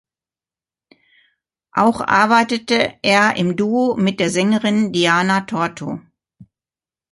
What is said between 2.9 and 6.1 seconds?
er im Duo mit der Sängerin Diana Torto.